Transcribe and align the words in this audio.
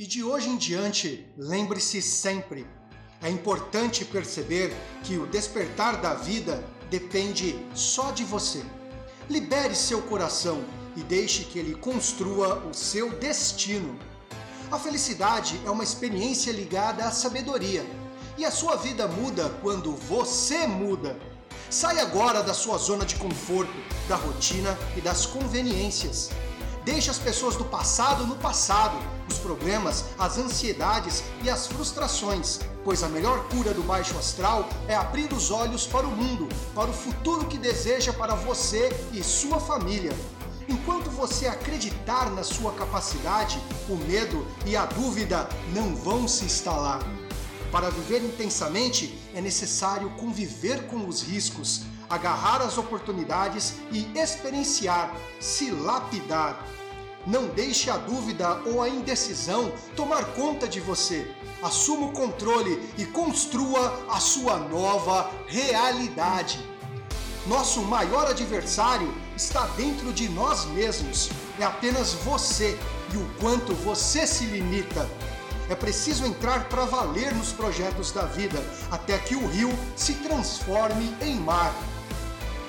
E 0.00 0.06
de 0.06 0.24
hoje 0.24 0.48
em 0.48 0.56
diante, 0.56 1.30
lembre-se 1.36 2.00
sempre: 2.00 2.66
é 3.20 3.28
importante 3.28 4.02
perceber 4.02 4.74
que 5.04 5.18
o 5.18 5.26
despertar 5.26 6.00
da 6.00 6.14
vida 6.14 6.64
depende 6.88 7.54
só 7.74 8.10
de 8.10 8.24
você. 8.24 8.64
Libere 9.28 9.76
seu 9.76 10.00
coração 10.00 10.64
e 10.96 11.02
deixe 11.02 11.44
que 11.44 11.58
ele 11.58 11.74
construa 11.74 12.66
o 12.66 12.72
seu 12.72 13.10
destino. 13.18 13.98
A 14.72 14.78
felicidade 14.78 15.60
é 15.66 15.70
uma 15.70 15.84
experiência 15.84 16.50
ligada 16.50 17.04
à 17.04 17.10
sabedoria 17.10 17.84
e 18.38 18.44
a 18.46 18.50
sua 18.50 18.76
vida 18.76 19.06
muda 19.06 19.50
quando 19.60 19.92
você 19.92 20.66
muda. 20.66 21.20
Saia 21.68 22.00
agora 22.00 22.42
da 22.42 22.54
sua 22.54 22.78
zona 22.78 23.04
de 23.04 23.16
conforto, 23.16 23.76
da 24.08 24.16
rotina 24.16 24.78
e 24.96 25.02
das 25.02 25.26
conveniências. 25.26 26.30
Deixe 26.84 27.10
as 27.10 27.18
pessoas 27.18 27.56
do 27.56 27.64
passado 27.64 28.26
no 28.26 28.36
passado, 28.36 28.96
os 29.28 29.38
problemas, 29.38 30.06
as 30.18 30.38
ansiedades 30.38 31.22
e 31.42 31.50
as 31.50 31.66
frustrações, 31.66 32.60
pois 32.82 33.02
a 33.02 33.08
melhor 33.08 33.46
cura 33.48 33.74
do 33.74 33.82
baixo 33.82 34.16
astral 34.16 34.66
é 34.88 34.94
abrir 34.94 35.30
os 35.32 35.50
olhos 35.50 35.86
para 35.86 36.06
o 36.06 36.10
mundo, 36.10 36.48
para 36.74 36.88
o 36.88 36.94
futuro 36.94 37.46
que 37.46 37.58
deseja 37.58 38.12
para 38.14 38.34
você 38.34 38.88
e 39.12 39.22
sua 39.22 39.60
família. 39.60 40.16
Enquanto 40.68 41.10
você 41.10 41.46
acreditar 41.46 42.30
na 42.30 42.42
sua 42.42 42.72
capacidade, 42.72 43.60
o 43.88 43.96
medo 43.96 44.46
e 44.64 44.74
a 44.74 44.86
dúvida 44.86 45.48
não 45.74 45.94
vão 45.94 46.26
se 46.26 46.46
instalar. 46.46 47.00
Para 47.70 47.90
viver 47.90 48.24
intensamente, 48.24 49.18
é 49.34 49.40
necessário 49.40 50.10
conviver 50.10 50.86
com 50.86 51.06
os 51.06 51.22
riscos, 51.22 51.82
agarrar 52.10 52.60
as 52.60 52.76
oportunidades 52.76 53.76
e 53.92 54.06
experienciar, 54.18 55.14
se 55.38 55.70
lapidar. 55.70 56.66
Não 57.26 57.46
deixe 57.46 57.88
a 57.88 57.96
dúvida 57.96 58.60
ou 58.66 58.82
a 58.82 58.88
indecisão 58.88 59.72
tomar 59.94 60.24
conta 60.34 60.66
de 60.66 60.80
você. 60.80 61.30
Assuma 61.62 62.06
o 62.06 62.12
controle 62.12 62.82
e 62.98 63.04
construa 63.04 64.04
a 64.10 64.18
sua 64.18 64.58
nova 64.58 65.30
realidade. 65.46 66.58
Nosso 67.46 67.82
maior 67.82 68.26
adversário 68.26 69.12
está 69.36 69.66
dentro 69.68 70.12
de 70.12 70.28
nós 70.28 70.64
mesmos. 70.66 71.30
É 71.58 71.64
apenas 71.64 72.12
você 72.12 72.78
e 73.12 73.16
o 73.16 73.30
quanto 73.38 73.74
você 73.74 74.26
se 74.26 74.44
limita. 74.46 75.08
É 75.68 75.74
preciso 75.74 76.24
entrar 76.24 76.68
para 76.68 76.84
valer 76.84 77.32
nos 77.34 77.52
projetos 77.52 78.10
da 78.10 78.24
vida, 78.24 78.58
até 78.90 79.16
que 79.18 79.36
o 79.36 79.46
rio 79.46 79.70
se 79.94 80.14
transforme 80.14 81.14
em 81.20 81.36
mar. 81.36 81.72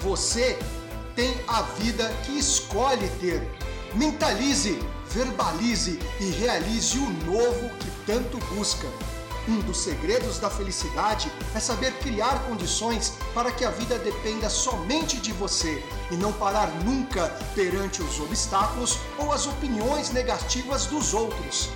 Você 0.00 0.58
tem 1.14 1.34
a 1.46 1.62
vida 1.62 2.08
que 2.24 2.38
escolhe 2.38 3.06
ter. 3.20 3.46
Mentalize, 3.94 4.78
verbalize 5.10 5.98
e 6.18 6.24
realize 6.30 6.98
o 6.98 7.10
novo 7.26 7.68
que 7.78 7.90
tanto 8.06 8.38
busca. 8.54 8.88
Um 9.46 9.58
dos 9.60 9.78
segredos 9.78 10.38
da 10.38 10.48
felicidade 10.48 11.30
é 11.54 11.60
saber 11.60 11.92
criar 11.98 12.42
condições 12.48 13.14
para 13.34 13.50
que 13.50 13.64
a 13.64 13.70
vida 13.70 13.98
dependa 13.98 14.48
somente 14.48 15.18
de 15.18 15.32
você 15.32 15.84
e 16.10 16.16
não 16.16 16.32
parar 16.32 16.68
nunca 16.84 17.28
perante 17.54 18.02
os 18.02 18.20
obstáculos 18.20 18.98
ou 19.18 19.32
as 19.32 19.46
opiniões 19.46 20.10
negativas 20.10 20.86
dos 20.86 21.12
outros. 21.12 21.68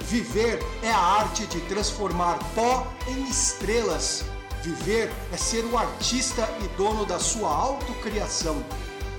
Viver 0.00 0.60
é 0.82 0.90
a 0.90 0.98
arte 0.98 1.46
de 1.46 1.60
transformar 1.62 2.38
pó 2.54 2.86
em 3.06 3.22
estrelas. 3.28 4.24
Viver 4.62 5.10
é 5.32 5.38
ser 5.38 5.64
o 5.64 5.78
artista 5.78 6.46
e 6.62 6.68
dono 6.76 7.06
da 7.06 7.18
sua 7.18 7.50
autocriação. 7.50 8.62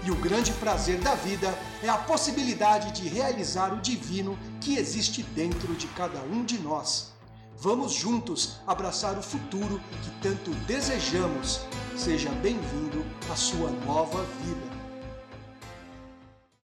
E 0.03 0.11
o 0.11 0.15
grande 0.15 0.51
prazer 0.53 0.99
da 0.99 1.15
vida 1.15 1.57
é 1.81 1.89
a 1.89 1.97
possibilidade 1.97 2.91
de 2.91 3.07
realizar 3.09 3.73
o 3.73 3.81
divino 3.81 4.37
que 4.59 4.77
existe 4.77 5.23
dentro 5.23 5.73
de 5.73 5.87
cada 5.87 6.19
um 6.21 6.45
de 6.45 6.59
nós. 6.59 7.11
Vamos 7.57 7.91
juntos 7.91 8.59
abraçar 8.67 9.17
o 9.17 9.23
futuro 9.23 9.81
que 10.03 10.11
tanto 10.21 10.51
desejamos. 10.67 11.61
Seja 11.97 12.29
bem-vindo 12.29 13.03
à 13.31 13.35
sua 13.35 13.71
nova 13.85 14.23
vida. 14.43 14.80